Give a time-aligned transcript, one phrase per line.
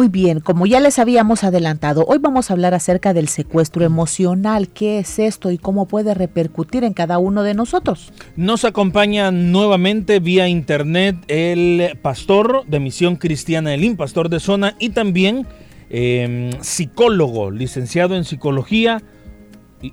[0.00, 4.68] Muy bien, como ya les habíamos adelantado, hoy vamos a hablar acerca del secuestro emocional.
[4.68, 8.10] ¿Qué es esto y cómo puede repercutir en cada uno de nosotros?
[8.34, 14.88] Nos acompaña nuevamente vía internet el pastor de Misión Cristiana Elín, pastor de zona y
[14.88, 15.46] también
[15.90, 19.02] em, psicólogo, licenciado en psicología.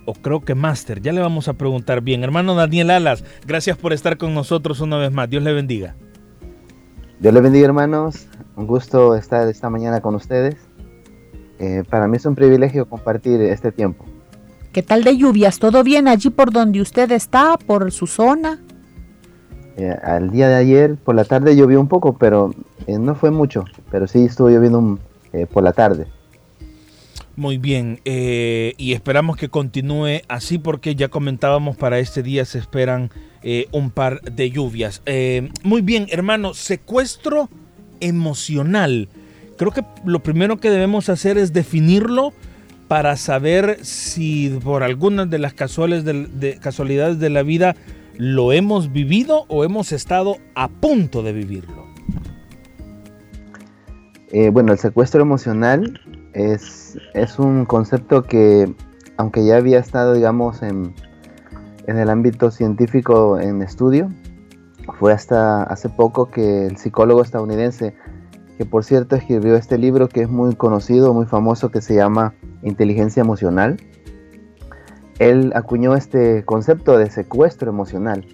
[0.05, 2.23] o creo que máster, ya le vamos a preguntar bien.
[2.23, 5.30] Hermano Daniel Alas, gracias por estar con nosotros una vez más.
[5.30, 5.97] Dios le bendiga.
[7.19, 10.55] Dios le bendiga hermanos, un gusto estar esta mañana con ustedes.
[11.59, 14.03] Eh, para mí es un privilegio compartir este tiempo.
[14.73, 15.59] ¿Qué tal de lluvias?
[15.59, 18.59] ¿Todo bien allí por donde usted está, por su zona?
[19.78, 22.52] Eh, al día de ayer, por la tarde llovió un poco, pero
[22.88, 25.00] eh, no fue mucho, pero sí estuvo lloviendo
[25.53, 26.08] por la tarde.
[27.35, 33.11] Muy bien, y esperamos que continúe así porque ya comentábamos para este día se esperan
[33.44, 35.02] eh, un par de lluvias.
[35.05, 37.50] Eh, muy bien, hermano, secuestro
[38.00, 39.09] emocional.
[39.58, 42.34] Creo que lo primero que debemos hacer es definirlo
[42.88, 47.75] para saber si por algunas de las de, casualidades de la vida
[48.18, 51.86] lo hemos vivido o hemos estado a punto de vivirlo.
[54.31, 56.02] Eh, bueno, el secuestro emocional
[56.34, 58.73] es, es un concepto que,
[59.18, 60.94] aunque ya había estado, digamos, en,
[61.88, 64.12] en el ámbito científico en estudio.
[64.99, 67.95] Fue hasta hace poco que el psicólogo estadounidense,
[68.57, 72.34] que por cierto escribió este libro que es muy conocido, muy famoso, que se llama
[72.63, 73.78] Inteligencia Emocional,
[75.19, 78.25] él acuñó este concepto de secuestro emocional.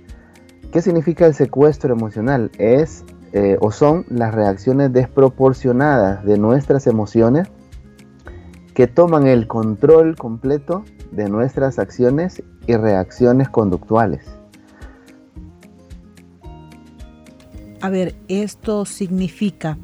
[0.72, 2.52] ¿Qué significa el secuestro emocional?
[2.58, 7.48] Es eh, o son las reacciones desproporcionadas de nuestras emociones
[8.74, 14.26] que toman el control completo de nuestras acciones y reacciones conductuales.
[17.84, 19.78] A ver, esto significa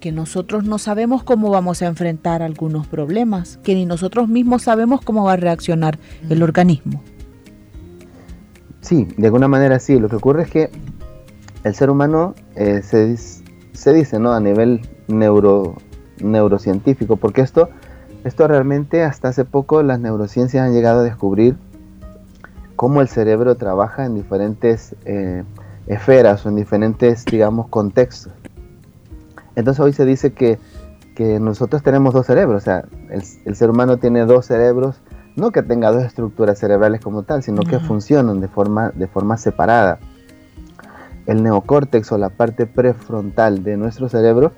[0.00, 5.02] que nosotros no sabemos cómo vamos a enfrentar algunos problemas, que ni nosotros mismos sabemos
[5.02, 5.98] cómo va a reaccionar
[6.30, 7.02] el organismo.
[8.80, 10.00] Sí, de alguna manera sí.
[10.00, 10.70] Lo que ocurre es que
[11.64, 14.32] el ser humano eh, se, se, dice ¿no?
[14.32, 15.76] a nivel neuro,
[16.18, 17.68] neurocientífico, porque esto
[18.24, 21.56] esto realmente hasta hace poco las neurociencias han llegado a descubrir
[22.74, 25.44] cómo el cerebro trabaja en diferentes eh,
[25.86, 28.32] esferas o en diferentes, digamos, contextos.
[29.54, 30.58] Entonces hoy se dice que,
[31.40, 35.00] nosotros tenemos dos cerebros, o sea, el, ser humano tiene dos cerebros,
[35.36, 39.36] no que tenga dos estructuras cerebrales como tal, sino que funcionan de forma, de forma
[39.36, 40.00] separada.
[41.26, 44.50] El neocórtex o la parte prefrontal de nuestro cerebro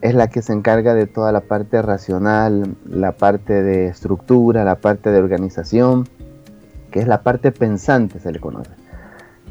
[0.00, 4.74] es la que se encarga de toda la parte racional, la parte de estructura, la
[4.76, 6.08] parte de organización,
[6.90, 8.83] que es la parte pensante, se le conoce.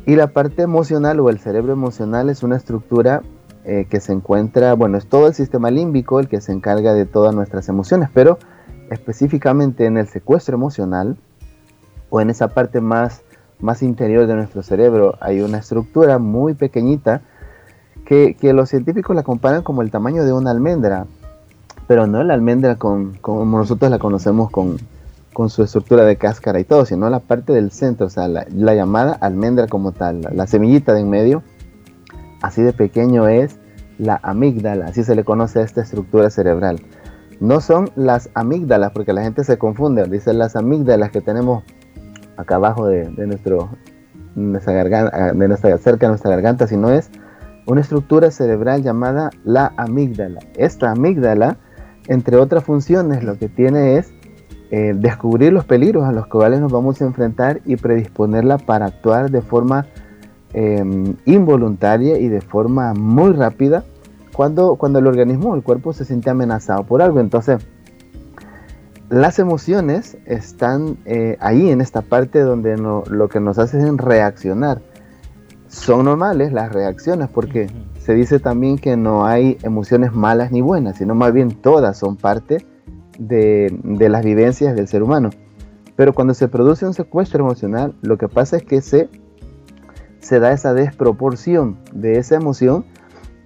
[0.06, 3.22] Y la parte emocional o el cerebro emocional es una estructura
[3.64, 7.06] eh, que se encuentra, bueno, es todo el sistema límbico el que se encarga de
[7.06, 8.38] todas nuestras emociones, pero
[8.90, 11.16] específicamente en el secuestro emocional
[12.10, 13.22] o en esa parte más,
[13.60, 17.22] más interior de nuestro cerebro hay una estructura muy pequeñita
[18.06, 21.08] que, los científicos la comparan como el tamaño de una almendra,
[21.88, 24.78] pero no la almendra con, como nosotros la conocemos con,
[25.50, 28.46] su estructura de cáscara y todo, sino la parte del centro, o sea, la,
[28.76, 31.44] llamada almendra como tal, la, semillita de en medio,
[32.42, 33.58] así de pequeño es
[33.98, 36.82] la amígdala, así se le conoce a esta estructura cerebral.
[37.40, 41.64] No son las amígdalas, porque la gente se confunde, dicen las amígdalas que tenemos
[42.38, 43.70] acá abajo de, nuestro,
[44.36, 47.10] nuestra garganta, de nuestra, cerca de nuestra garganta, sino es
[47.66, 50.40] una estructura cerebral llamada la amígdala.
[50.56, 51.58] Esta amígdala,
[52.08, 54.14] entre otras funciones, lo que tiene es
[54.76, 59.30] eh, descubrir los peligros a los cuales nos vamos a enfrentar y predisponerla para actuar
[59.30, 59.86] de forma
[60.52, 63.84] em, involuntaria y de forma muy rápida
[64.34, 67.20] cuando, cuando el organismo, el cuerpo se siente amenazado por algo.
[67.20, 67.60] Entonces,
[69.12, 74.82] las emociones están eh, ahí en esta parte donde lo que nos hace es reaccionar
[75.68, 80.98] son normales las reacciones porque se dice también que no hay emociones malas ni buenas,
[80.98, 82.66] sino más bien todas son parte
[83.28, 85.30] de, las vivencias del ser humano.
[85.96, 89.10] Pero cuando se produce un secuestro emocional, lo que pasa es que se,
[90.20, 92.86] se da esa desproporción de esa emoción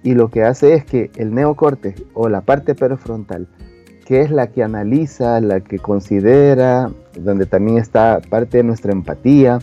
[0.02, 3.48] y lo que hace es que el neocórtex o la parte prefrontal,
[4.06, 9.58] que es la que analiza, la que considera, donde también está parte de nuestra empatía,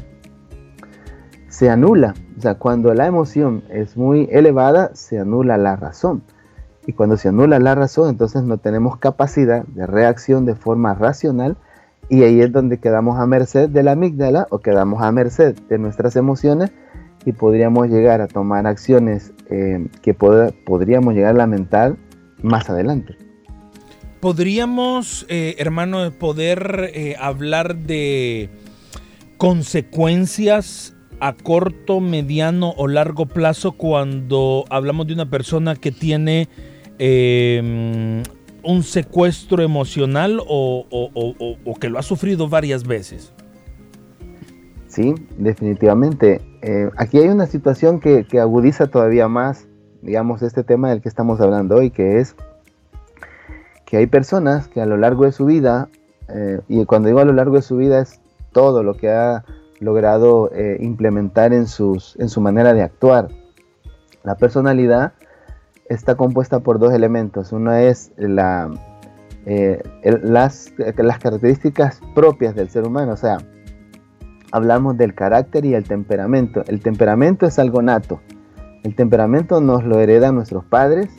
[1.48, 2.14] se anula.
[2.38, 6.22] O sea, cuando la emoción es muy elevada, se anula la razón.
[6.88, 11.58] Y cuando se anula la razón, entonces no tenemos capacidad de reacción de forma racional
[12.10, 15.78] y ahí es donde quedamos a merced de la amígdala o quedamos a merced de
[15.80, 16.72] nuestras emociones
[17.26, 21.96] y podríamos llegar a tomar acciones eh, que podríamos llegar a lamentar
[22.44, 23.16] más adelante.
[24.20, 28.50] Podríamos, eh, hermano, poder eh, hablar de
[29.38, 36.48] consecuencias a corto, mediano o largo plazo cuando hablamos de una persona que tiene
[37.00, 38.24] em,
[38.64, 40.86] un secuestro emocional o,
[41.80, 43.32] que lo ha sufrido varias veces.
[44.88, 46.42] Sí, definitivamente.
[46.62, 49.68] Eh, aquí hay una situación que, agudiza todavía más,
[50.02, 52.36] digamos, este tema del que estamos hablando hoy, que es
[53.86, 55.90] que hay personas que a lo largo de su vida,
[56.30, 58.20] eh, y cuando digo a lo largo de su vida es
[58.52, 59.44] todo lo que ha
[59.80, 63.30] logrado eh, implementar en, sus, en su manera de actuar.
[64.24, 65.14] La personalidad
[65.86, 67.52] está compuesta por dos elementos.
[67.52, 69.82] Uno es eh,
[70.24, 73.38] las, las características propias del ser humano, o sea,
[74.52, 76.64] hablamos del carácter y el temperamento.
[76.68, 78.22] El temperamento es algo nato.
[78.84, 81.10] El temperamento nos lo heredan nuestros padres,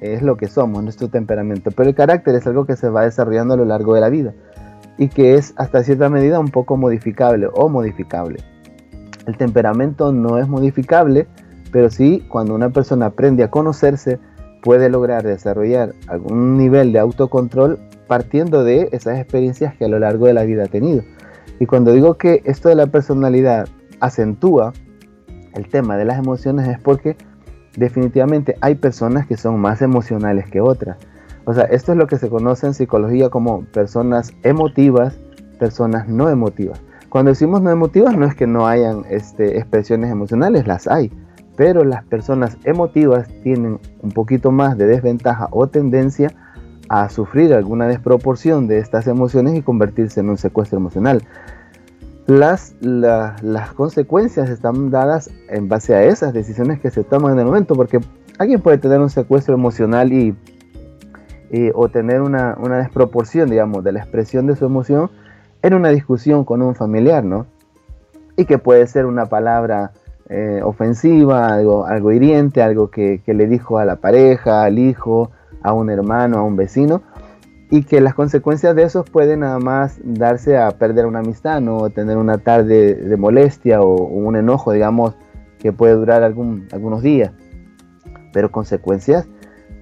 [0.00, 1.70] es lo que somos, nuestro temperamento.
[1.70, 4.34] Pero el carácter es algo que se va desarrollando a lo largo de la vida
[4.96, 8.40] y que es hasta cierta medida un poco modificable o modificable.
[9.26, 11.26] El temperamento no es modificable,
[11.72, 14.18] pero sí cuando una persona aprende a conocerse
[14.62, 20.26] puede lograr desarrollar algún nivel de autocontrol partiendo de esas experiencias que a lo largo
[20.26, 21.02] de la vida ha tenido.
[21.58, 23.68] Y cuando digo que esto de la personalidad
[24.00, 24.72] acentúa
[25.54, 27.16] el tema de las emociones es porque
[27.76, 30.98] definitivamente hay personas que son más emocionales que otras.
[31.44, 35.18] O sea, esto es lo que se conoce en psicología como personas emotivas,
[35.58, 36.80] personas no emotivas.
[37.08, 41.10] Cuando decimos no emotivas no es que no hayan este, expresiones emocionales, las hay,
[41.60, 46.32] pero las personas emotivas tienen un poquito más de desventaja o tendencia
[46.88, 51.22] a sufrir alguna desproporción de estas emociones y convertirse en un secuestro emocional.
[52.26, 57.44] Las, las consecuencias están dadas en base a esas decisiones que se toman en el
[57.44, 58.00] momento, porque
[58.38, 60.34] alguien puede tener un secuestro emocional y
[61.74, 65.10] o tener una, desproporción, digamos, de la expresión de su emoción
[65.60, 67.44] en una discusión con un familiar, ¿no?
[68.38, 69.92] Y que puede ser una palabra
[70.32, 75.72] eh, ofensiva, algo, algo hiriente, algo que, le dijo a la pareja, al hijo, a
[75.72, 77.02] un hermano, a un vecino,
[77.68, 81.60] y que las consecuencias de eso pueden nada más darse a perder una amistad.
[81.66, 85.16] O tener una tarde de molestia o, un enojo, digamos,
[85.58, 87.32] que puede durar algún, algunos días.
[88.32, 89.26] Pero consecuencias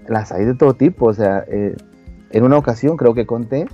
[0.09, 1.07] las hay de todo tipo.
[1.07, 1.77] O sea, eh,
[2.31, 3.67] en una ocasión creo que conté,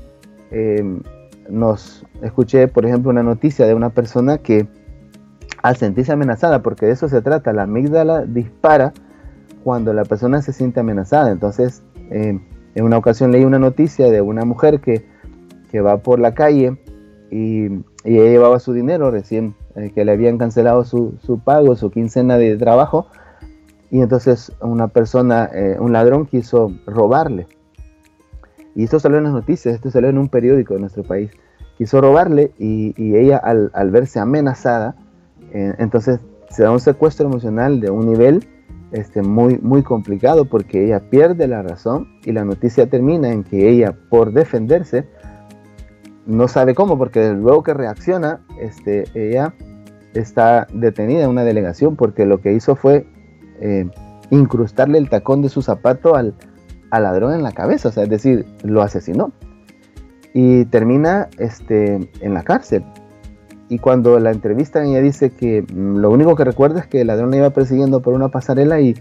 [0.50, 1.02] em,
[1.48, 4.66] nos escuché, por ejemplo, una noticia de una persona que
[5.64, 8.92] al sentirse amenazada, porque de eso se trata, la amígdala dispara
[9.62, 11.30] cuando la persona se siente amenazada.
[11.32, 12.42] Entonces, em,
[12.74, 15.06] en una ocasión leí una noticia de una mujer que,
[15.70, 16.76] que va por la calle
[17.30, 21.76] y, y, ella llevaba su dinero recién, eh, que le habían cancelado su, su pago,
[21.76, 23.06] su quincena de trabajo,
[23.90, 27.46] y entonces una persona, eh, un ladrón quiso robarle.
[28.74, 31.30] Y esto salió en las noticias, esto salió en un periódico de nuestro país.
[31.78, 34.94] Quiso robarle y, ella al, verse amenazada,
[35.54, 36.20] eh, entonces
[36.50, 38.46] se da un secuestro emocional de un nivel
[38.92, 43.70] este, muy, muy complicado porque ella pierde la razón y la noticia termina en que
[43.70, 45.06] ella por defenderse
[46.26, 49.54] no sabe cómo porque luego que reacciona este, ella
[50.14, 53.06] está detenida en una delegación porque lo que hizo fue
[53.60, 53.88] eh,
[54.30, 56.34] incrustarle el tacón de su zapato al,
[56.90, 59.32] ladrón en la cabeza, o sea, es decir, lo asesinó.
[60.32, 62.84] Y termina este, en la cárcel.
[63.68, 67.06] Y cuando la entrevistan, ella dice que mm, lo único que recuerda es que el
[67.06, 68.94] ladrón la iba persiguiendo por una pasarela y,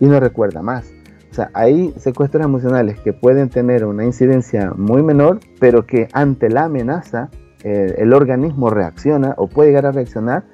[0.00, 0.90] no recuerda más.
[1.30, 6.48] O sea, hay secuestros emocionales que pueden tener una incidencia muy menor, pero que ante
[6.48, 7.28] la amenaza
[7.62, 10.44] eh, el organismo reacciona o puede llegar a reaccionar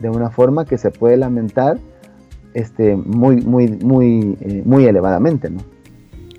[0.00, 1.78] de una forma que se puede lamentar
[2.54, 5.48] este, muy, muy, muy, eh, muy elevadamente.
[5.48, 5.60] ¿no?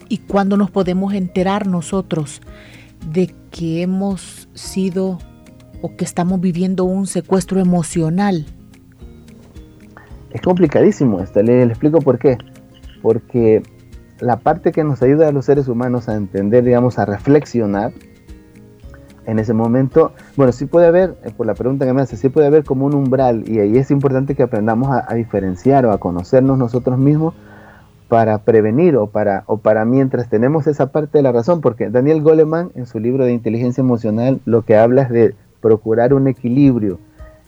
[0.09, 2.41] ¿Y cuándo nos podemos enterar nosotros
[3.13, 5.19] de que hemos sido
[5.81, 8.45] o que estamos viviendo un secuestro emocional?
[10.31, 12.37] Es complicadísimo esto, le, le explico por qué.
[13.01, 13.63] Porque
[14.19, 17.93] la parte que nos ayuda a los seres humanos a entender, digamos, a reflexionar,
[19.29, 22.29] en ese momento, bueno, sí puede haber, eh, por la pregunta que me hace, sí
[22.29, 25.99] puede haber como un umbral y ahí es importante que aprendamos a, diferenciar o a
[25.99, 27.35] conocernos nosotros mismos
[28.07, 32.23] para prevenir o para, o para mientras tenemos esa parte de la razón, porque Daniel
[32.23, 36.99] Goleman en su libro de inteligencia emocional lo que habla es de procurar un equilibrio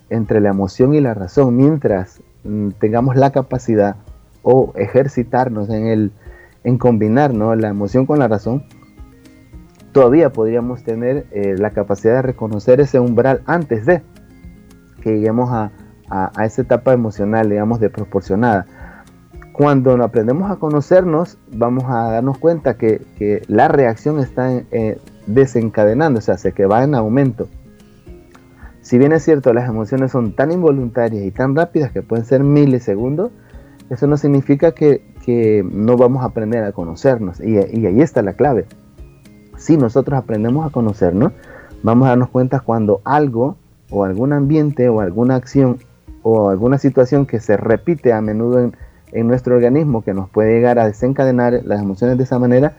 [0.10, 3.96] entre la emoción y la razón, mientras mm, tengamos la capacidad
[4.44, 6.12] o ejercitarnos en, el,
[6.64, 8.64] en combinar la emoción con la razón,
[9.92, 14.02] todavía podríamos tener eh, la capacidad de reconocer ese umbral antes de
[15.02, 15.72] que lleguemos a,
[16.44, 18.66] esa etapa emocional, digamos, de proporcionada.
[19.54, 23.02] Cuando aprendemos a conocernos, vamos a darnos cuenta que,
[23.48, 27.48] la reacción está eh, desencadenando, o sea, se que va en aumento.
[28.92, 32.44] Si bien es cierto, las emociones son tan involuntarias y tan rápidas que pueden ser
[32.44, 33.32] milisegundos,
[33.90, 35.10] eso no significa que,
[35.72, 37.40] no vamos a aprender a conocernos.
[37.40, 38.66] y ahí está la clave
[39.62, 41.34] si nosotros aprendemos a conocernos,
[41.84, 43.58] vamos a darnos cuenta cuando algo
[43.92, 45.78] o algún ambiente o alguna acción
[46.24, 50.80] o alguna situación que se repite a menudo en, nuestro organismo que nos puede llegar
[50.80, 52.74] a desencadenar las emociones de esa manera,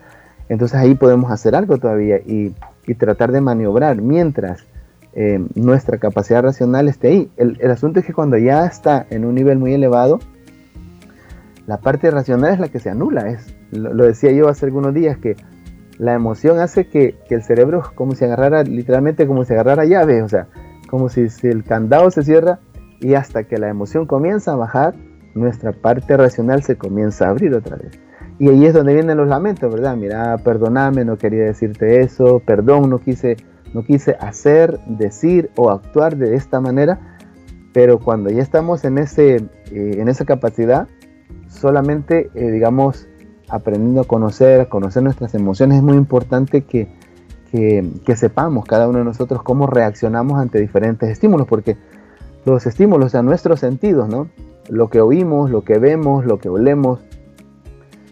[0.49, 2.53] entonces ahí podemos hacer algo todavía y,
[2.97, 4.65] tratar de maniobrar mientras
[5.15, 7.31] eh, nuestra capacidad racional esté ahí.
[7.37, 10.19] El, asunto es que cuando ya está en un nivel muy elevado,
[11.67, 13.29] la parte racional es la que se anula.
[13.29, 15.35] Es, lo decía yo hace algunos días que
[15.97, 20.29] la emoción hace que, el cerebro como si agarrara, literalmente como si agarrara llave, o
[20.29, 20.47] sea,
[20.89, 22.59] como si, el candado se cierra
[22.99, 24.95] y hasta que la emoción comienza a bajar,
[25.33, 27.99] nuestra parte racional se comienza a abrir otra vez.
[28.39, 29.95] Y ahí es donde vienen los lamentos, ¿verdad?
[29.95, 33.37] Mira, perdóname, no quería decirte eso, perdón, no quise,
[33.73, 37.17] no quise hacer, decir o actuar de esta manera,
[37.73, 39.35] pero cuando ya estamos en, ese,
[39.71, 40.87] eh, en esa capacidad,
[41.47, 43.07] solamente, eh, digamos,
[43.49, 46.87] aprendiendo a conocer, a conocer nuestras emociones, es muy importante que,
[48.15, 51.77] sepamos cada uno de nosotros cómo reaccionamos ante diferentes estímulos, porque
[52.45, 54.27] los estímulos, o sea, nuestros sentidos, ¿no?
[54.69, 56.99] Lo que oímos, lo que vemos, lo que olemos,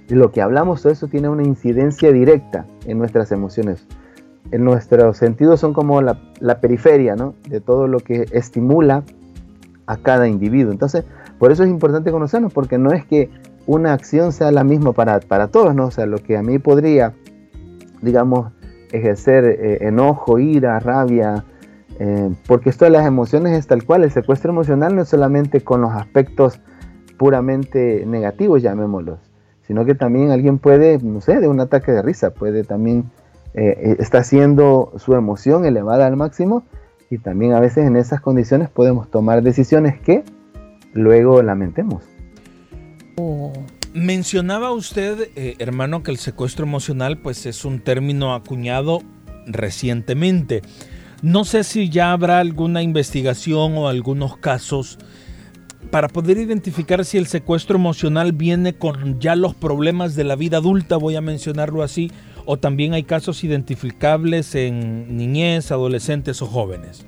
[0.09, 3.87] lo que hablamos, todo eso tiene una incidencia directa en nuestras emociones.
[4.49, 7.15] En nuestros sentidos son como la, la periferia.
[7.47, 9.03] De todo lo que estimula
[9.85, 10.71] a cada individuo.
[10.71, 11.05] Entonces,
[11.37, 13.29] por eso es importante conocernos, porque no es que
[13.65, 15.87] una acción sea la misma para, todos, ¿no?
[15.87, 17.13] O sea, lo que a mí podría,
[18.01, 18.51] digamos,
[18.91, 21.45] ejercer eh, enojo, ira, rabia,
[21.99, 25.61] eh, porque esto de las emociones es tal cual, el secuestro emocional no es solamente
[25.61, 26.59] con los aspectos
[27.17, 29.19] puramente negativos, llamémoslos,
[29.67, 33.11] sino que también alguien puede, no sé, de un ataque de risa, puede también,
[33.53, 36.63] eh, está haciendo su emoción elevada al máximo
[37.09, 40.23] y también a veces en esas condiciones podemos tomar decisiones que
[40.93, 42.03] luego lamentemos.
[43.93, 49.01] Mencionaba usted, eh, hermano, que el secuestro emocional pues es un término acuñado
[49.45, 50.61] recientemente.
[51.21, 54.97] No sé si ya habrá alguna investigación o algunos casos
[55.89, 60.57] para poder identificar si el secuestro emocional viene con ya los problemas de la vida
[60.57, 62.11] adulta, voy a mencionarlo así,
[62.51, 67.05] o también hay casos identificables en niñez, adolescentes o jóvenes.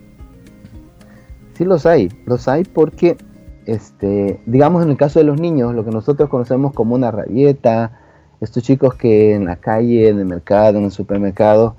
[1.57, 3.17] Sí los hay, los hay porque
[3.65, 7.99] este, digamos en el caso de los niños, lo que nosotros conocemos como una rabieta,
[8.39, 11.75] estos chicos que en la calle, en el mercado, en el supermercado,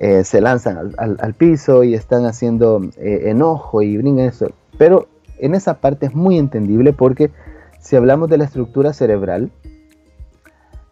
[0.00, 4.50] eh, se lanzan al, piso y están haciendo eh, enojo y brincan eso.
[4.78, 5.06] Pero
[5.38, 7.30] en esa parte es muy entendible porque
[7.78, 9.52] si hablamos de la estructura cerebral,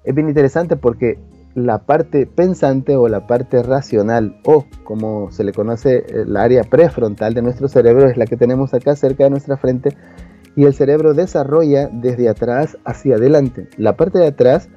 [0.05, 1.19] es bien interesante porque
[1.55, 7.33] la parte pensante o la parte racional o como se le conoce el área prefrontal
[7.35, 9.97] de nuestro cerebro es la que tenemos acá cerca de nuestra frente
[10.57, 13.69] y el cerebro desarrolla desde atrás hacia adelante.
[13.77, 14.69] La parte de atrás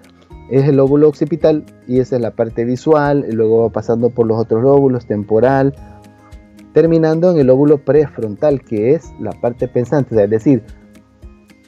[0.50, 4.28] es el lóbulo occipital y esa es la parte visual, y luego va pasando por
[4.28, 5.76] los otros lóbulos, temporal,
[6.74, 10.64] terminando en el lóbulo prefrontal, que es la parte pensante, es decir,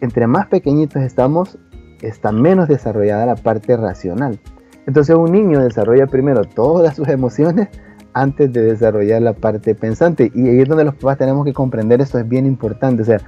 [0.02, 1.58] entre más pequeñitos estamos,
[2.02, 4.40] está menos desarrollada la parte racional.
[4.88, 7.70] Entonces un niño desarrolla primero todas sus emociones
[8.14, 10.32] antes de desarrollar la parte pensante.
[10.34, 13.04] Y ahí es donde los papás tenemos que comprender esto, es bien importante.
[13.04, 13.20] O sea,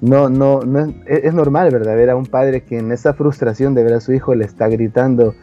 [0.00, 1.96] no, no, no es, normal, ¿verdad?
[1.96, 4.68] Ver a un padre que en esa frustración de ver a su hijo le está
[4.68, 5.34] gritando,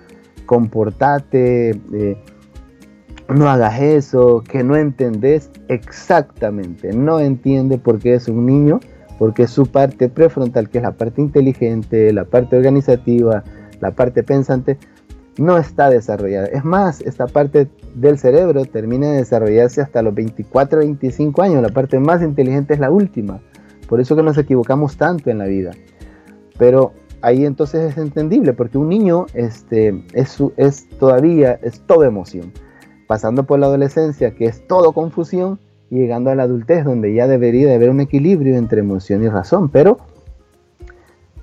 [0.45, 2.17] comportate, eh,
[3.29, 8.79] no hagas eso, que no entendés exactamente, no entiende por qué es un niño,
[9.17, 13.43] porque su parte prefrontal, que es la parte inteligente, la parte organizativa,
[13.79, 14.77] la parte pensante,
[15.37, 16.47] no está desarrollada.
[16.47, 21.69] Es más, esta parte del cerebro termina de desarrollarse hasta los 24, 25 años, la
[21.69, 23.41] parte más inteligente es la última.
[23.87, 25.71] Por eso que nos equivocamos tanto en la vida.
[26.57, 32.51] Pero ahí entonces es entendible, porque un niño este, es, todavía, es toda emoción.
[33.07, 35.59] pasando por la adolescencia, que es todo confusión,
[35.89, 39.29] y llegando a la adultez, donde ya debería de haber un equilibrio entre emoción y
[39.29, 39.69] razón.
[39.69, 39.97] Pero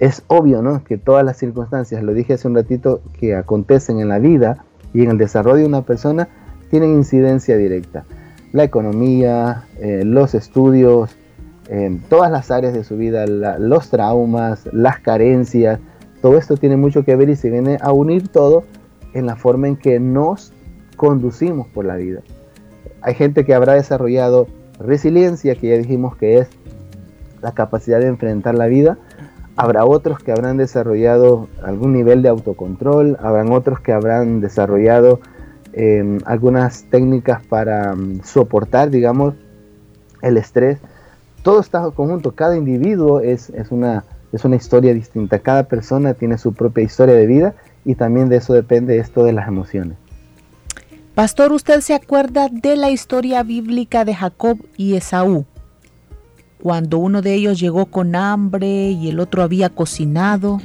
[0.00, 0.82] es obvio, ¿no?
[0.82, 5.02] Que todas las circunstancias, lo dije hace un ratito, que acontecen en la vida y
[5.02, 6.28] en el desarrollo de una persona,
[6.70, 8.04] tienen incidencia directa.
[8.52, 11.16] La economía, eh, los estudios,
[12.08, 15.78] todas las áreas de su vida, los traumas, las carencias,
[16.20, 18.64] todo esto tiene mucho que ver y se viene a unir todo
[19.14, 20.52] en la forma en que nos
[20.96, 22.20] conducimos por la vida.
[23.02, 26.48] Hay gente que habrá desarrollado resiliencia, que ya dijimos que es
[27.40, 28.98] la capacidad de enfrentar la vida.
[29.60, 35.20] Habrá otros que habrán desarrollado algún nivel de autocontrol, habrán otros que habrán desarrollado
[35.74, 39.34] em, algunas técnicas para mm, soportar, digamos,
[40.22, 40.78] el estrés.
[41.42, 46.54] Todo está conjunto, cada individuo es, una, es una historia distinta, cada persona tiene su
[46.54, 49.98] propia historia de vida y también de eso depende esto de las emociones.
[51.14, 55.44] Pastor, ¿usted se acuerda de la historia bíblica de Jacob y Esaú?
[56.62, 60.60] Cuando uno de ellos llegó con hambre y el otro había cocinado.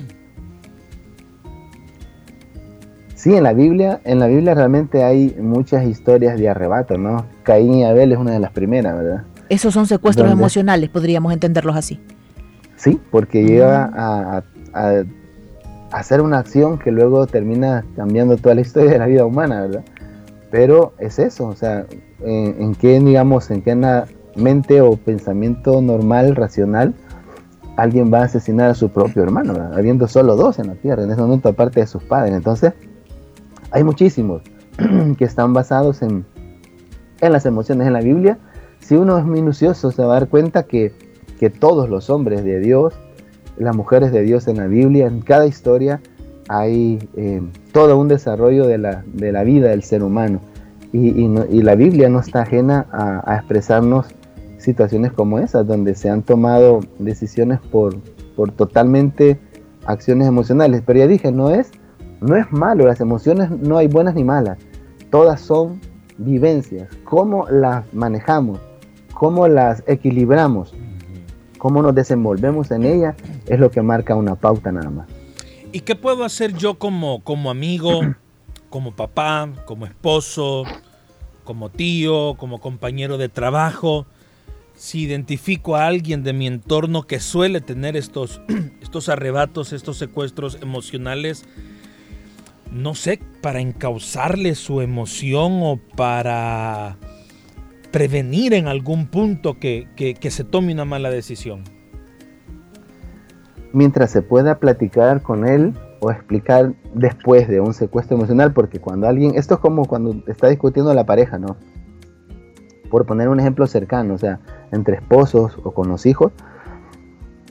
[3.16, 7.26] Sí, en la Biblia, en la Biblia realmente hay muchas historias de arrebato, ¿no?
[7.44, 9.24] Caín y Abel es una de las primeras, ¿verdad?
[9.50, 12.00] Esos son secuestros emocionales, podríamos entenderlos así.
[12.76, 15.04] Sí, porque llega a, a
[15.92, 19.84] hacer una acción que luego termina cambiando toda la historia de la vida humana, ¿verdad?
[20.52, 21.86] Pero es eso, o sea,
[22.24, 23.76] en, qué, digamos, en qué
[24.36, 26.94] mente o pensamiento normal, racional,
[27.78, 31.12] alguien va a asesinar a su propio hermano, habiendo solo dos en la tierra, en
[31.12, 32.34] ese momento aparte de sus padres.
[32.34, 32.74] Entonces,
[33.72, 34.42] hay muchísimos
[35.18, 36.26] que están basados en,
[37.22, 38.38] en las emociones en la Biblia.
[38.80, 40.94] Si uno es minucioso, se va a dar cuenta que,
[41.40, 42.94] que todos los hombres de Dios,
[43.58, 46.02] las mujeres de Dios en la Biblia, en cada historia,
[46.48, 50.40] hay eh, todo un desarrollo de la, de la, vida del ser humano.
[50.94, 54.06] Y, y, la Biblia no está ajena a, expresarnos
[54.58, 57.98] situaciones como esas, donde se han tomado decisiones por,
[58.36, 59.40] por totalmente
[59.86, 60.82] acciones emocionales.
[60.86, 61.72] Pero ya dije, no es,
[62.22, 64.58] no es malo, las emociones no hay buenas ni malas,
[65.12, 65.80] todas son
[66.18, 66.90] vivencias.
[67.04, 68.60] Cómo las manejamos,
[69.14, 70.74] cómo las equilibramos,
[71.58, 73.16] cómo nos desenvolvemos en ellas,
[73.48, 75.08] es lo que marca una pauta nada más.
[75.72, 78.00] ¿Y qué puedo hacer yo como, como amigo,
[78.70, 80.64] como papá, como esposo,
[81.44, 84.06] como tío, como compañero de trabajo?
[84.76, 88.42] Si identifico a alguien de mi entorno que suele tener estos,
[88.82, 91.46] estos arrebatos, estos secuestros emocionales,
[92.72, 96.98] no sé, para encauzarle su emoción o para
[97.92, 101.64] prevenir en algún punto que, que se tome una mala decisión
[103.76, 109.06] mientras se pueda platicar con él o explicar después de un secuestro emocional, porque cuando
[109.06, 111.58] alguien, esto es como cuando está discutiendo la pareja, ¿no?
[112.90, 114.40] Por poner un ejemplo cercano, o sea,
[114.72, 116.32] entre esposos o con los hijos,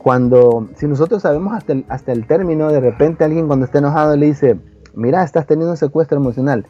[0.04, 4.16] cuando, si nosotros sabemos hasta el, hasta el término, de repente alguien cuando está enojado
[4.16, 4.58] le dice,
[4.94, 6.66] mira, estás teniendo un secuestro emocional,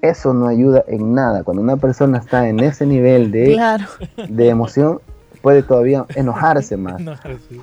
[0.00, 1.44] eso no ayuda en nada.
[1.44, 3.60] Cuando una persona está en ese nivel de,
[4.28, 5.00] de emoción,
[5.42, 7.02] puede todavía enojarse más,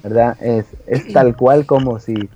[0.03, 0.37] ¿verdad?
[0.41, 2.29] Es, es, tal cual como si,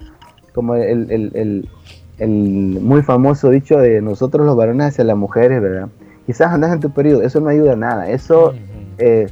[0.54, 1.70] como el, el,
[2.18, 5.90] el, muy famoso dicho de nosotros los varones hacia las mujeres, ¿verdad?
[6.26, 8.54] Quizás andas en tu periodo, eso no ayuda a nada, eso
[8.98, 9.28] eh,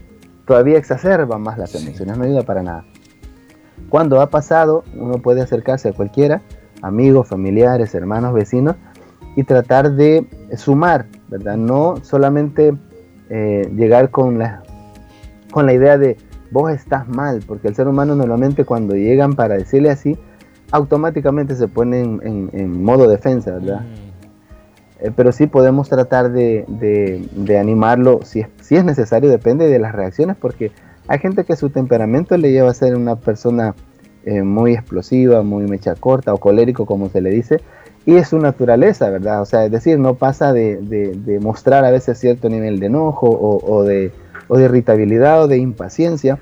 [0.48, 2.86] todavía exacerba más las emociones, no ayuda para nada.
[3.90, 6.42] Cuando ha pasado, uno puede acercarse a cualquiera,
[6.82, 8.76] amigos, familiares, hermanos, vecinos,
[9.36, 11.58] y tratar de sumar, ¿verdad?
[11.58, 12.76] No solamente
[13.30, 14.62] eh, llegar con las
[15.52, 16.18] con la idea de
[16.52, 20.18] vos estás mal, porque el ser humano normalmente cuando llegan para decirle así,
[20.72, 23.82] automáticamente se pone en, modo defensa, ¿verdad?
[23.82, 24.07] Mm.
[25.00, 29.80] Eh, pero sí podemos tratar de, de, animarlo si es, si es necesario, depende de
[29.80, 30.72] las reacciones, porque
[31.08, 33.76] hay gente que su temperamento le lleva a ser una persona
[34.26, 37.62] eh, muy explosiva, muy mecha corta o colérico, como se le dice,
[38.06, 39.42] y es su naturaleza, ¿verdad?
[39.42, 43.28] O sea, es decir, no pasa de, de mostrar a veces cierto nivel de enojo
[43.28, 43.84] o
[44.48, 46.40] o de irritabilidad o de impaciencia.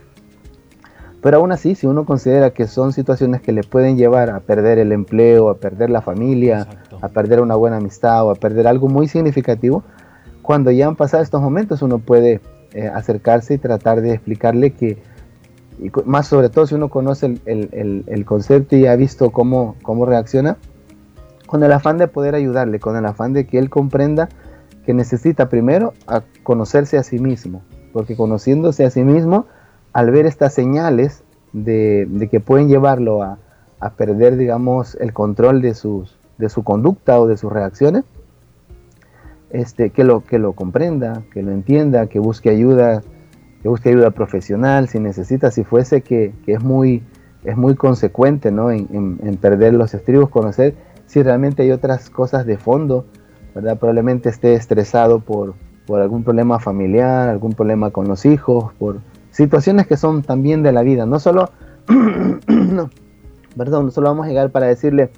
[1.25, 4.77] Pero aún así, si uno considera que son situaciones que le pueden llevar a perder
[4.77, 6.67] el empleo, a perder la familia,
[7.01, 9.83] a perder una buena amistad o a perder algo muy significativo,
[10.43, 12.41] cuando ya han pasado estos momentos uno puede
[12.73, 15.01] eh, acercarse y tratar de explicarle que,
[16.05, 20.57] más sobre todo si uno conoce el, concepto y ha visto cómo, cómo reacciona,
[21.47, 24.29] con el afán de poder ayudarle, con el afán de que él comprenda
[24.85, 29.47] que necesita primero a conocerse a sí mismo, porque conociéndose a sí mismo,
[29.95, 33.38] al ver estas señales de, que pueden llevarlo a,
[33.95, 38.03] perder, digamos, el control de, sus, de su conducta o de sus reacciones,
[39.51, 43.03] este, que, lo, que lo comprenda, que lo entienda, que busque ayuda,
[43.62, 47.01] que busque ayuda profesional si necesita, si fuese que, es, muy,
[47.45, 48.71] es muy consecuente ¿no?
[48.71, 53.05] en, perder los estribos, conocer si realmente hay otras cosas de fondo,
[53.53, 53.77] ¿verdad?
[53.77, 55.53] probablemente esté estresado por,
[55.88, 58.99] por algún problema familiar, algún problema con los hijos, por
[59.36, 61.50] situaciones que son también de la vida, no solo,
[62.48, 62.89] no,
[63.58, 65.10] perdón, no solo vamos a llegar para decirle,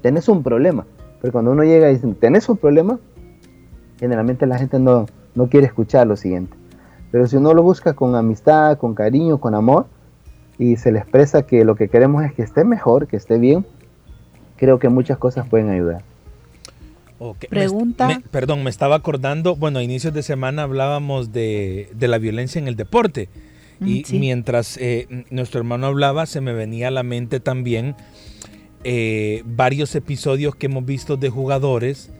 [0.00, 0.86] tenés un problema,
[1.20, 2.98] pero cuando uno llega y dice, tenés un problema,
[4.00, 6.56] generalmente la gente no, no quiere escuchar lo siguiente.
[7.10, 9.86] Pero si uno lo busca con amistad, con cariño, con amor,
[10.58, 13.66] y se le expresa que lo que queremos es que esté mejor, que esté bien,
[14.56, 16.02] creo que muchas cosas pueden ayudar.
[17.50, 18.22] Pregunta.
[18.30, 22.76] perdón, me estaba acordando, bueno, a inicios de semana hablábamos de, la violencia en el
[22.76, 23.28] deporte.
[23.80, 27.96] Mm, y mientras eh, nuestro hermano hablaba, se me venía a la mente también
[28.84, 32.10] eh, varios episodios que hemos visto de jugadores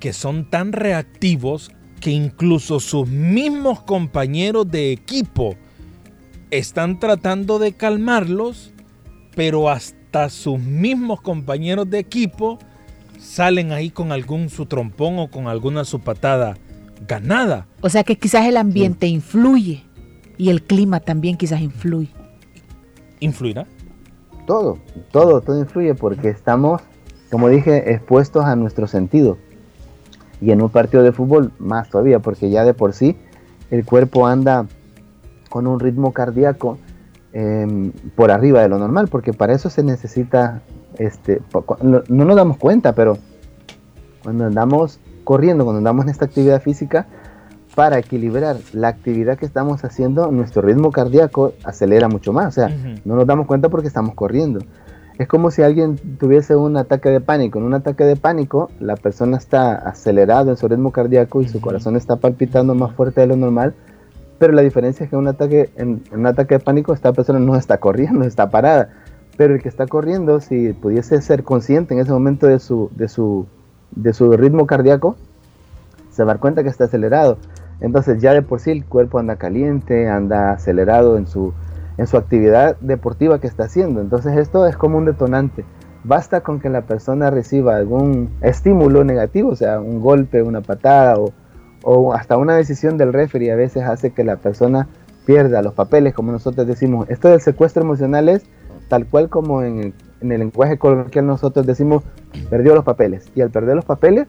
[0.00, 1.70] que son tan reactivos
[2.00, 5.56] que incluso sus mismos compañeros de equipo
[6.50, 8.72] están tratando de calmarlos,
[9.34, 12.58] pero hasta sus mismos compañeros de equipo
[13.24, 16.56] salen ahí con algún su trompón o con alguna su patada
[17.08, 17.66] ganada.
[17.80, 19.82] O sea que quizás el ambiente influye
[20.36, 22.10] y el clima también quizás influye.
[23.20, 23.66] ¿Influirá?
[24.46, 24.78] Todo,
[25.10, 26.82] todo, todo influye porque estamos,
[27.30, 29.38] como dije, expuestos a nuestro sentido.
[30.40, 33.16] Y en un partido de fútbol más todavía, porque ya de por sí
[33.70, 34.66] el cuerpo anda
[35.48, 36.78] con un ritmo cardíaco
[37.32, 40.60] em, por arriba de lo normal, porque para eso se necesita,
[40.98, 41.40] este,
[41.82, 43.18] no, no nos damos cuenta, pero
[44.22, 47.06] cuando andamos corriendo, cuando andamos en esta actividad física,
[47.74, 52.48] para equilibrar la actividad que estamos haciendo, nuestro ritmo cardíaco acelera mucho más.
[52.48, 52.68] O sea,
[53.04, 54.60] no nos damos cuenta porque estamos corriendo.
[55.18, 57.58] Es como si alguien tuviese un ataque de pánico.
[57.58, 61.60] En un ataque de pánico, la persona está acelerado en su ritmo cardíaco y su
[61.60, 63.74] corazón está palpitando más fuerte de lo normal.
[64.38, 67.38] Pero la diferencia es que en un ataque, en, un ataque de pánico, esta persona
[67.38, 68.90] no está corriendo, está parada.
[69.36, 73.08] Pero el que está corriendo, si pudiese ser consciente en ese momento de su, de
[73.08, 73.46] su,
[73.90, 75.16] de su ritmo cardíaco,
[76.10, 77.38] se va cuenta que está acelerado.
[77.80, 81.52] Entonces ya de por sí el cuerpo anda caliente, anda acelerado en su,
[81.98, 84.00] en su actividad deportiva que está haciendo.
[84.00, 85.64] Entonces esto es como un detonante.
[86.04, 91.18] Basta con que la persona reciba algún estímulo negativo, o sea, un golpe, una patada
[91.18, 91.32] o,
[91.82, 94.86] o hasta una decisión del referee a veces hace que la persona
[95.24, 97.08] pierda los papeles, como nosotros decimos.
[97.08, 98.44] Esto del secuestro emocional es
[98.88, 99.94] tal cual como en
[100.24, 102.02] en el lenguaje coloquial nosotros decimos,
[102.50, 103.30] perdió los papeles.
[103.34, 104.26] Y al perder los papeles,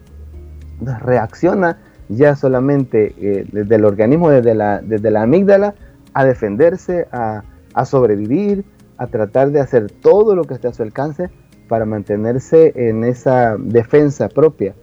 [1.01, 5.73] reacciona ya solamente eh, desde el organismo, desde la, desde la amígdala,
[6.13, 7.43] a defenderse, a,
[7.85, 8.65] sobrevivir,
[8.97, 11.29] a tratar de hacer todo lo que esté a su alcance
[11.67, 14.75] para mantenerse en esa defensa propia.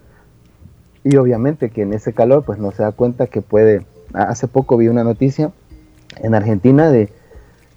[1.03, 3.85] Y obviamente que en ese calor pues no se da cuenta que puede...
[4.13, 5.51] Hace poco vi una noticia
[6.21, 7.09] en Argentina de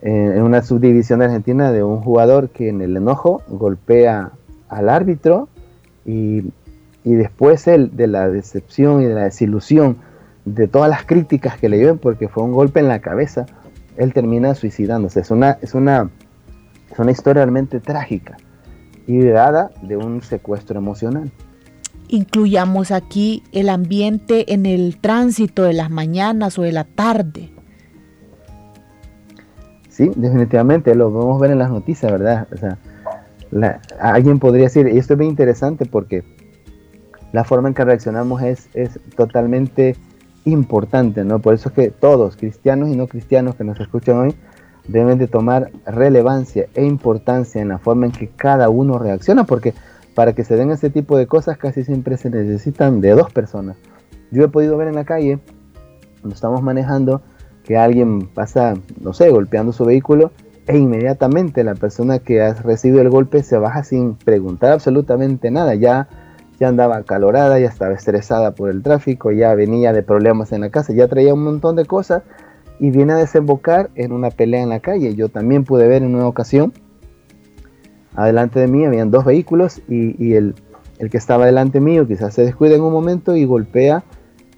[0.02, 4.32] en una subdivisión de Argentina de un jugador que en el enojo golpea
[4.68, 5.48] al árbitro
[6.04, 6.44] y
[7.06, 9.96] y después él, de la decepción y de la desilusión,
[10.44, 13.46] de todas las críticas que le dio, porque fue un golpe en la cabeza,
[13.96, 15.20] él termina suicidándose.
[15.20, 16.10] Es una, es una,
[16.90, 18.36] es una historia realmente trágica
[19.06, 21.30] y dada de un secuestro emocional.
[22.08, 27.50] Incluyamos aquí el ambiente en el tránsito de las mañanas o de la tarde.
[29.96, 32.46] Sí, definitivamente, lo podemos ver en las noticias, ¿verdad?
[32.52, 32.76] O sea,
[33.98, 36.22] alguien podría decir, y esto es bien interesante porque
[37.32, 39.96] la forma en que reaccionamos es, es totalmente
[40.44, 41.38] importante, ¿no?
[41.38, 44.34] Por eso es que todos, cristianos y no cristianos que nos escuchan hoy,
[44.86, 49.72] deben de tomar relevancia e importancia en la forma en que cada uno reacciona, porque
[50.14, 53.78] para que se den ese tipo de cosas casi siempre se necesitan de dos personas.
[54.30, 55.38] Yo he podido ver en la calle,
[56.20, 57.22] cuando estamos manejando,
[57.66, 60.30] que alguien pasa, no sé, golpeando su vehículo
[60.66, 65.74] e inmediatamente la persona que ha recibido el golpe se baja sin preguntar absolutamente nada,
[65.74, 66.08] ya
[66.58, 70.70] ya andaba calorada, ya estaba estresada por el tráfico, ya venía de problemas en la
[70.70, 72.22] casa, ya traía un montón de cosas
[72.78, 75.14] y viene a desembocar en una pelea en la calle.
[75.14, 76.72] Yo también pude ver en una ocasión,
[78.14, 80.54] adelante de mí habían dos vehículos y, el,
[80.98, 84.04] el, que estaba delante mío quizás se descuida en un momento y golpea,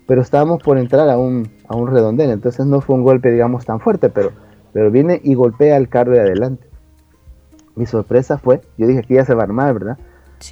[0.09, 3.66] pero estábamos por entrar a un, a un redondel, entonces no fue un golpe digamos
[3.66, 4.33] tan fuerte, pero,
[4.73, 6.66] pero viene y golpea al carro de adelante.
[7.77, 9.99] Mi sorpresa fue, yo dije que ya se va a armar, ¿verdad?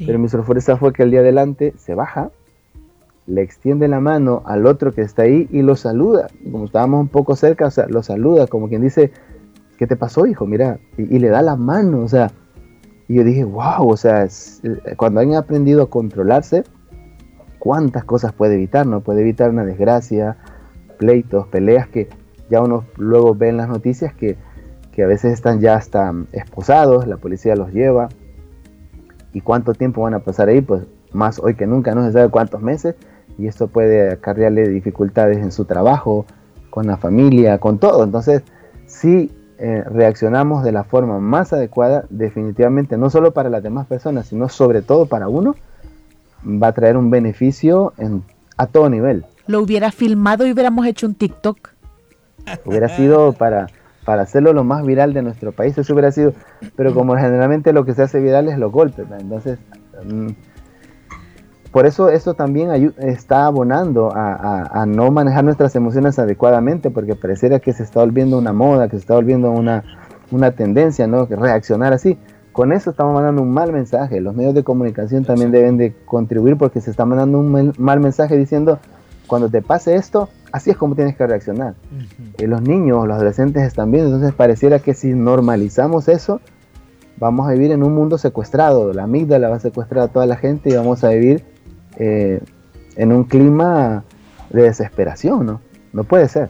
[0.05, 2.31] Pero mi sorpresa fue que el día adelante se baja,
[3.27, 6.27] le extiende la mano al otro que está ahí y lo saluda.
[6.53, 9.11] Como estábamos un poco cerca, o sea, lo saluda, como quien dice,
[9.79, 10.45] ¿qué te pasó, hijo?
[10.47, 12.31] Mira, y, le da la mano, o sea,
[13.09, 14.29] y yo dije, wow, o sea, eh,
[14.99, 16.62] cuando han aprendido a controlarse,
[17.66, 19.00] cuántas cosas puede evitar, ¿no?
[19.00, 20.37] Puede evitar una desgracia,
[20.98, 22.09] pleitos, peleas que
[22.48, 24.37] ya uno luego ve en las noticias que,
[24.92, 28.09] que a veces están ya hasta esposados, la policía los lleva.
[29.33, 30.61] ¿Y cuánto tiempo van a pasar ahí?
[30.61, 32.94] Pues más hoy que nunca, no se sabe cuántos meses.
[33.37, 36.24] Y esto puede acarrearle dificultades en su trabajo,
[36.70, 38.05] con la familia, con todo.
[38.05, 38.44] Entonces,
[38.87, 44.29] si eh, reaccionamos de la forma más adecuada, definitivamente, no solo para las demás personas,
[44.29, 45.57] sino sobre todo para uno,
[46.47, 48.23] va a traer un beneficio en,
[48.57, 49.25] a todo nivel.
[49.47, 51.71] Lo hubiera filmado y hubiéramos hecho un TikTok.
[52.65, 53.67] Hubiera sido para,
[54.05, 56.33] para hacerlo lo más viral de nuestro país, eso hubiera sido,
[56.77, 59.59] pero como generalmente lo que se hace viral es los golpes, entonces...
[60.05, 60.29] Mm,
[61.77, 67.75] por eso eso también está abonando a, no manejar nuestras emociones adecuadamente, porque pareciera que
[67.75, 69.85] se está volviendo una moda, que se está volviendo una,
[70.31, 71.27] una tendencia, ¿no?
[71.27, 72.17] Reaccionar así.
[72.57, 74.19] Con eso estamos mandando un mal mensaje.
[74.23, 78.35] Los medios de comunicación también deben de contribuir porque se está mandando un mal mensaje
[78.35, 78.79] diciendo,
[79.27, 81.75] cuando te pase esto, así es como tienes que reaccionar.
[82.38, 86.40] Eh, los niños, los adolescentes están viendo, entonces pareciera que si normalizamos eso,
[87.19, 88.90] vamos a vivir en un mundo secuestrado.
[88.95, 91.45] La amígdala va a secuestrar a toda la gente y vamos a vivir
[91.99, 92.40] eh,
[92.97, 94.03] en un clima
[94.49, 95.61] de desesperación, ¿no?
[95.92, 96.49] No puede ser.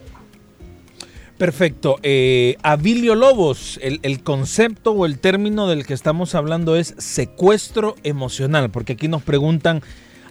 [1.38, 1.98] Perfecto.
[2.02, 7.94] Eh, Abilio Lobos, el, el, concepto o el término del que estamos hablando es secuestro
[8.04, 9.82] emocional, porque aquí nos preguntan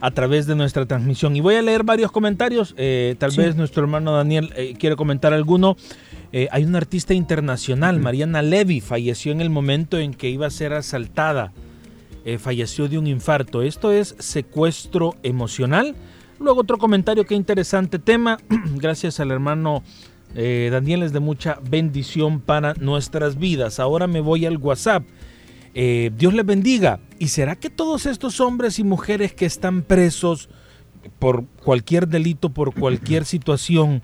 [0.02, 1.36] a través de nuestra transmisión.
[1.36, 5.78] Y voy a leer varios comentarios, eh, tal vez nuestro hermano Daniel quiere comentar alguno.
[6.52, 10.74] hay una artista internacional, Mariana Levy, falleció en el momento en que iba a ser
[10.74, 11.54] asaltada
[12.26, 13.62] eh, falleció de un infarto.
[13.62, 15.96] Esto es secuestro emocional.
[16.40, 18.40] Luego otro comentario, qué interesante tema.
[18.78, 19.84] Gracias al hermano
[20.36, 23.80] eh, Daniel, es de mucha bendición para nuestras vidas.
[23.80, 25.04] Ahora me voy al WhatsApp.
[25.74, 27.00] Eh, Dios les bendiga.
[27.20, 30.50] ¿Y será que todos estos hombres y mujeres que están presos
[31.20, 34.02] por cualquier delito, por cualquier situación,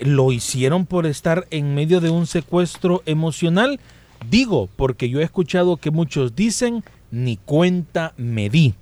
[0.00, 3.80] lo hicieron por estar en medio de un secuestro emocional?
[4.30, 8.74] Digo, porque yo he escuchado que muchos dicen ni cuenta me di.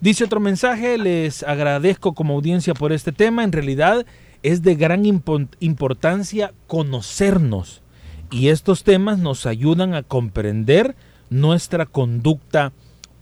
[0.00, 3.42] Dice otro mensaje, les agradezco como audiencia por este tema.
[3.44, 4.04] En realidad
[4.44, 7.82] es de gran importancia conocernos
[8.30, 10.94] y estos temas nos ayudan a comprender
[11.30, 12.72] nuestra conducta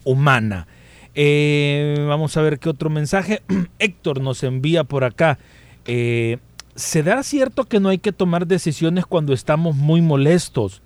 [0.04, 0.66] humana.
[1.14, 3.42] Eh, vamos a ver qué otro mensaje.
[3.78, 5.38] Héctor nos envía por acá.
[5.87, 6.38] Eh,
[6.74, 10.82] ¿Se da cierto que no hay que tomar decisiones cuando estamos muy molestos,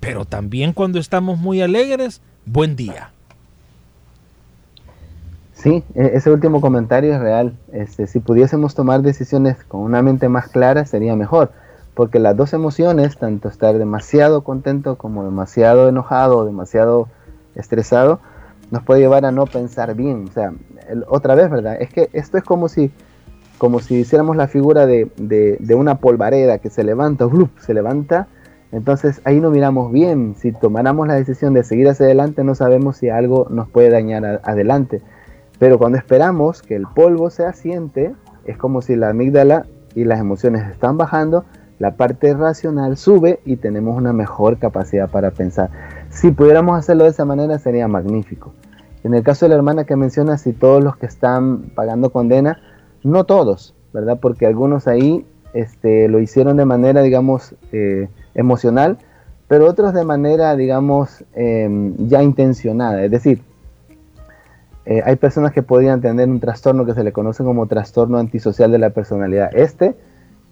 [0.00, 2.20] pero también cuando estamos muy alegres?
[2.48, 3.12] buen día.
[5.58, 7.56] Sí, e, ese último comentario es real.
[7.72, 11.50] Este, si pudiésemos tomar decisiones con una mente más clara sería mejor,
[11.94, 17.08] porque las dos emociones, tanto estar demasiado contento como demasiado enojado demasiado
[17.56, 18.20] estresado,
[18.70, 20.26] nos puede llevar a no pensar bien.
[20.28, 20.52] O sea,
[21.08, 21.76] otra vez, ¿verdad?
[21.80, 22.92] Es que esto es como si,
[23.58, 27.26] como si hiciéramos la figura de, de, una polvareda que se levanta,
[27.60, 28.28] se levanta
[28.70, 30.34] entonces ahí no miramos bien.
[30.38, 34.40] Si tomáramos la decisión de seguir hacia adelante, no sabemos si algo nos puede dañar
[34.44, 35.00] adelante.
[35.58, 40.20] Pero cuando esperamos que el polvo se asiente, es como si la amígdala y las
[40.20, 41.44] emociones están bajando,
[41.78, 45.70] la parte racional sube y tenemos una mejor capacidad para pensar.
[46.10, 48.52] Si pudiéramos hacerlo de esa manera sería magnífico.
[49.04, 52.60] En el caso de la hermana que menciona, si todos los que están pagando condena,
[53.04, 54.18] no todos, ¿verdad?
[54.20, 58.98] Porque algunos ahí este, lo hicieron de manera, digamos, eh, emocional,
[59.46, 63.04] pero otros de manera, digamos, em, ya intencionada.
[63.04, 63.42] Es decir,
[64.88, 68.72] eh, hay personas que podrían tener un trastorno que se le conoce como trastorno antisocial
[68.72, 69.50] de la personalidad.
[69.54, 69.96] Este,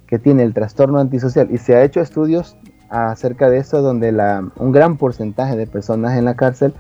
[0.07, 2.57] que tiene el trastorno antisocial, y se ha hecho estudios
[2.91, 6.75] acerca de eso, donde la, un gran porcentaje de personas en la cárcel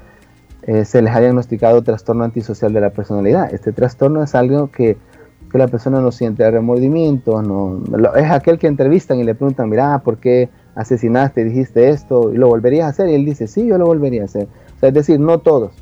[0.63, 3.53] eh, se les ha diagnosticado trastorno antisocial de la personalidad.
[3.53, 4.97] Este trastorno es algo que
[5.51, 7.81] que la persona no siente remordimiento, no,
[8.17, 12.49] es aquel que entrevistan y le preguntan, mira, ¿por qué asesinaste, dijiste esto y lo
[12.49, 13.09] volverías a hacer?
[13.09, 14.49] Y él dice, sí, yo lo volvería a hacer.
[14.77, 15.73] O sea, es decir, no todos,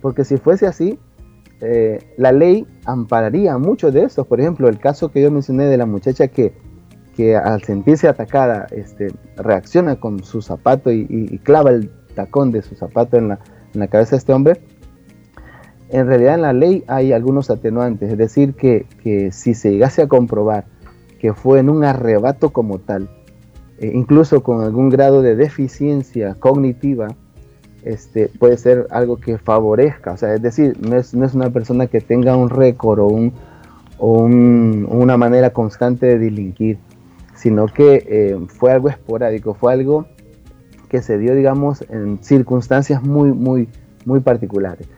[0.00, 0.98] porque si fuese así,
[1.64, 4.26] eh, la ley ampararía a muchos de estos.
[4.26, 6.52] Por ejemplo, el caso que yo mencioné de la muchacha que,
[7.16, 12.74] que al sentirse atacada este, reacciona con su zapato y, clava el tacón de su
[12.74, 13.38] zapato en la,
[13.88, 14.60] cabeza de este hombre
[15.90, 18.86] en realidad en la ley hay algunos atenuantes, es decir, que,
[19.32, 20.64] si se llegase a comprobar
[21.18, 23.08] que fue en un arrebato como tal,
[23.78, 27.08] eh, incluso con algún grado de deficiencia cognitiva,
[27.84, 32.00] este, puede ser algo que favorezca, o sea, es decir, no es, una persona que
[32.00, 33.32] tenga un récord o, un,
[33.98, 36.78] o una manera constante de delinquir,
[37.36, 40.06] sino que eh, fue algo esporádico, fue algo
[40.88, 43.68] que se dio, digamos, en circunstancias muy, muy,
[44.06, 44.88] muy particulares.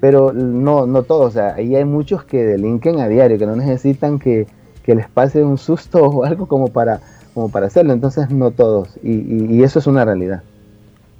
[0.00, 3.56] pero no, no todos, o sea, ahí hay muchos que delinquen a diario, que no
[3.56, 4.46] necesitan que,
[4.86, 7.00] les pase un susto o algo como para,
[7.34, 10.42] como para hacerlo, entonces no todos, y, eso es una realidad.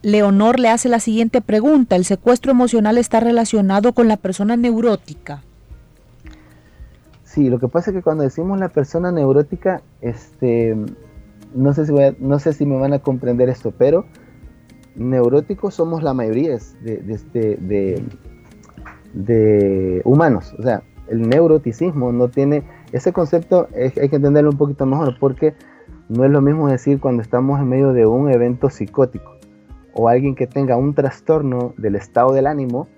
[0.02, 5.42] Leonor le hace la siguiente pregunta, ¿el secuestro emocional está relacionado con la persona neurótica?
[7.22, 10.76] Sí, lo que pasa es que cuando decimos la persona neurótica, este,
[11.54, 14.04] no sé si, no sé si me van a comprender esto, pero
[14.96, 18.02] neuróticos somos la mayoría de, de,
[19.14, 20.52] de, humanos.
[20.58, 25.54] O sea, el neuroticismo no tiene, ese concepto hay que entenderlo un poquito mejor porque
[26.08, 29.41] no es lo mismo decir cuando estamos en medio de un evento psicótico
[29.94, 32.88] o alguien que tenga un trastorno del estado del ánimo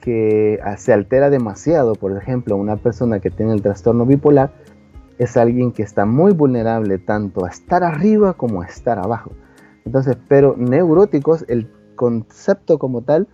[0.00, 1.94] que se altera demasiado.
[1.94, 4.52] Por ejemplo, una persona que tiene el trastorno bipolar
[5.18, 9.32] es alguien que está muy vulnerable tanto a estar arriba como a estar abajo.
[9.84, 13.28] Entonces, pero neuróticos, el concepto como tal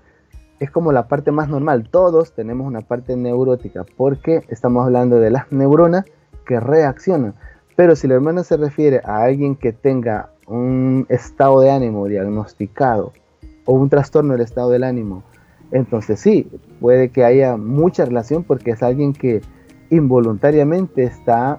[0.61, 1.89] es como la parte más normal.
[1.91, 6.05] Todos tenemos una parte neurótica porque estamos hablando de las neuronas
[6.47, 7.35] que reaccionan.
[7.77, 13.13] Pero si la hermana se refiere a alguien que tenga un estado de ánimo diagnosticado
[13.65, 15.23] o un trastorno del estado del ánimo,
[15.71, 19.41] entonces sí, puede que haya mucha relación porque es alguien que
[19.91, 21.59] involuntariamente está,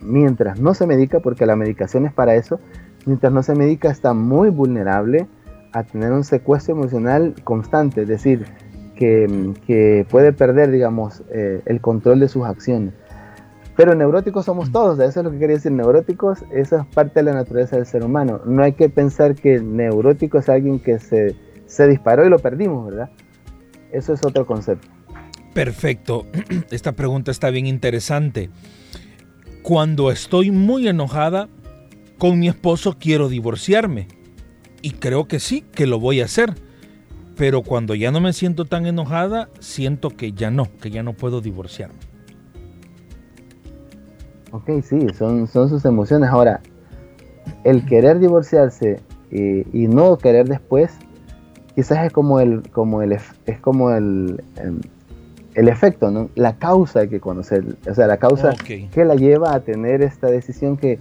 [0.00, 2.60] mientras no se medica, porque la medicación es para eso,
[3.06, 5.26] mientras no se medica está muy vulnerable
[5.72, 8.44] a tener un secuestro emocional constante, es decir,
[8.94, 12.94] que, puede perder, digamos, eh, el control de sus acciones.
[13.76, 17.24] Pero neuróticos somos todos, eso es lo que quería decir, neuróticos, eso es parte de
[17.24, 18.40] la naturaleza del ser humano.
[18.46, 21.36] No hay que pensar que neurótico es alguien que se,
[21.66, 23.10] se disparó y lo perdimos, ¿verdad?
[23.92, 24.88] Eso es otro concepto.
[25.52, 26.26] Perfecto,
[26.70, 28.48] esta pregunta está bien interesante.
[29.62, 31.48] Cuando estoy muy enojada,
[32.18, 34.08] con mi esposo quiero divorciarme.
[34.80, 36.54] Y creo que sí, que lo voy a hacer.
[37.36, 41.12] Pero cuando ya no me siento tan enojada, siento que ya no, que ya no
[41.12, 42.05] puedo divorciarme.
[44.56, 46.30] Ok, sí, son, son sus emociones.
[46.30, 46.60] Ahora,
[47.62, 50.92] el querer divorciarse y, no querer después,
[51.74, 54.80] quizás es como el, como el, es como el, em,
[55.54, 56.30] el, efecto, ¿no?
[56.36, 60.28] La causa hay que conocer, o sea, la causa que la lleva a tener esta
[60.28, 61.00] decisión que,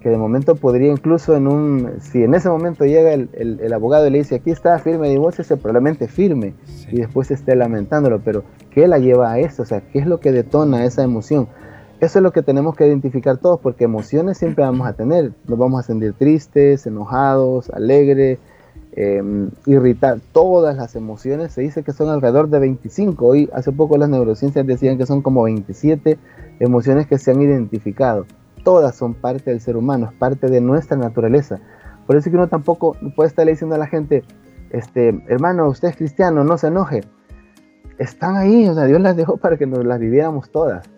[0.00, 4.10] que de momento podría incluso en un, si en ese momento llega el, abogado y
[4.10, 6.54] le dice, aquí está, firme divorcio, se probablemente firme
[6.90, 9.62] y después esté lamentándolo, pero ¿qué la lleva a eso?
[9.62, 11.46] O sea, ¿qué es lo que detona esa emoción?
[12.00, 15.58] Eso es lo que tenemos que identificar todos, porque emociones siempre vamos a tener, nos
[15.58, 18.38] vamos a sentir tristes, enojados, alegres,
[18.92, 19.22] eh,
[19.66, 24.08] irritar, todas las emociones, se dice que son alrededor de 25, hoy hace poco las
[24.08, 26.18] neurociencias decían que son como 27
[26.60, 28.26] emociones que se han identificado
[28.66, 31.60] todas son parte del ser humano, es parte de nuestra naturaleza.
[32.04, 34.24] Por eso que uno tampoco puede estarle diciendo a la gente,
[34.70, 37.04] este, hermano, usted es cristiano, no se enoje.
[37.98, 40.90] Están ahí, o sea, Dios las dejó para que nos las viviéramos todas.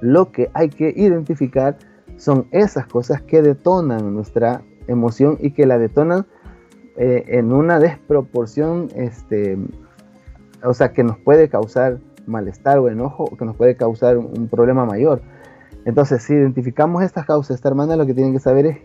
[0.00, 1.76] Lo que hay que identificar
[2.16, 6.26] son esas cosas que detonan nuestra emoción y que la detonan
[6.96, 9.56] eh, en una desproporción, este,
[10.62, 14.48] o sea, que nos puede causar malestar o enojo, o que nos puede causar un
[14.48, 15.22] problema mayor.
[15.84, 18.78] Entonces, si identificamos estas causas, esta hermana lo que tienen que saber es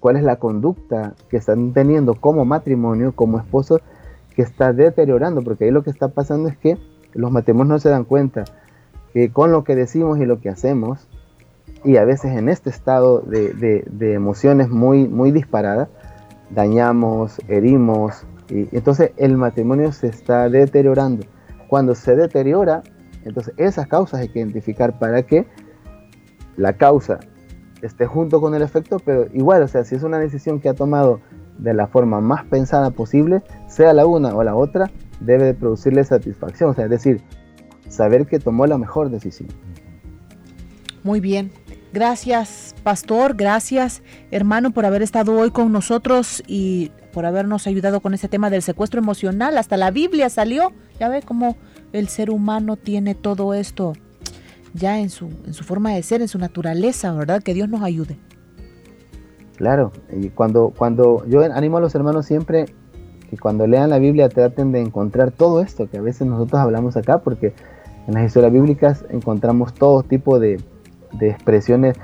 [0.00, 3.80] cuál es la conducta que están teniendo como matrimonio, como esposo,
[4.34, 6.78] que está deteriorando, porque ahí lo que está pasando es que
[7.12, 8.44] los matrimonios no se dan cuenta
[9.12, 11.08] que con lo que decimos y lo que hacemos,
[11.84, 15.88] y a veces en este estado de, emociones muy, muy disparadas,
[16.50, 21.26] dañamos, herimos, y entonces el matrimonio se está deteriorando.
[21.68, 22.82] Cuando se deteriora,
[23.24, 25.46] entonces esas causas hay que identificar para que
[26.56, 27.20] la causa
[27.82, 30.74] esté junto con el efecto, pero igual, o sea, si es una decisión que ha
[30.74, 31.20] tomado
[31.58, 34.90] de la forma más pensada posible, sea la una o la otra,
[35.20, 37.22] debe de producirle satisfacción, o sea, es decir,
[37.88, 39.48] saber que tomó la mejor decisión.
[41.02, 41.50] Muy bien.
[41.92, 43.34] Gracias, pastor.
[43.34, 48.50] Gracias, hermano, por haber estado hoy con nosotros y por habernos ayudado con este tema
[48.50, 49.56] del secuestro emocional.
[49.56, 50.72] Hasta la Biblia salió.
[51.00, 51.56] Ya ve cómo
[51.92, 53.94] el ser humano tiene todo esto
[54.74, 57.42] ya en su, en su forma de ser, en su naturaleza, ¿verdad?
[57.42, 58.18] Que Dios nos ayude.
[59.56, 62.66] Claro, y cuando, cuando yo animo a los hermanos siempre
[63.28, 66.96] que cuando lean la Biblia traten de encontrar todo esto que a veces nosotros hablamos
[66.96, 67.54] acá, porque
[68.08, 70.58] en las historias bíblicas encontramos todo tipo de,
[71.20, 71.96] expresiones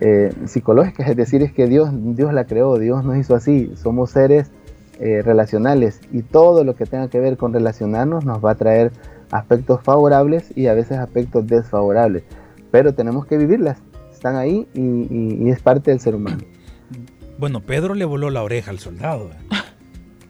[0.00, 4.10] eh, psicológicas, es decir, es que Dios, Dios la creó, Dios nos hizo así, somos
[4.10, 4.50] seres
[4.98, 8.90] eh, relacionales y todo lo que tenga que ver con relacionarnos nos va a traer
[9.30, 12.24] aspectos favorables y a veces aspectos desfavorables,
[12.72, 13.78] pero tenemos que vivirlas,
[14.12, 16.42] están ahí y, es parte del ser humano.
[17.38, 19.30] Bueno, Pedro le voló la oreja al soldado.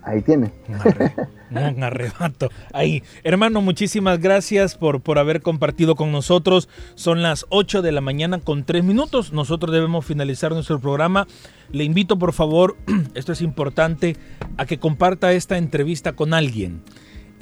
[0.02, 0.52] ahí tiene.
[1.50, 2.50] Un arrebato.
[2.72, 3.02] Ahí.
[3.24, 6.68] Hermano, muchísimas gracias por, por haber compartido con nosotros.
[6.94, 9.32] Son las 8 de la mañana con 3 minutos.
[9.32, 11.26] Nosotros debemos finalizar nuestro programa.
[11.70, 12.76] Le invito, por favor,
[13.14, 14.16] esto es importante,
[14.56, 16.82] a que comparta esta entrevista con alguien.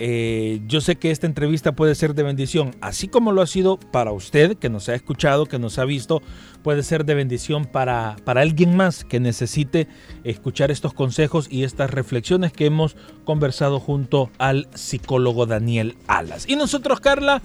[0.02, 3.78] Eh, yo sé que esta entrevista puede ser de bendición, así como lo ha sido
[3.78, 6.22] para usted que nos ha escuchado, que nos ha visto,
[6.62, 9.88] puede ser de bendición para, para alguien más que necesite
[10.24, 12.96] escuchar estos consejos y estas reflexiones que hemos
[13.26, 16.48] conversado junto al psicólogo Daniel Alas.
[16.48, 17.42] Y nosotros, Carla,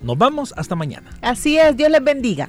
[0.00, 1.10] nos vamos hasta mañana.
[1.22, 2.48] Así es, Dios les bendiga.